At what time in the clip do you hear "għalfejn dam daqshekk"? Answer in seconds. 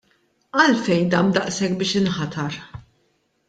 0.61-1.79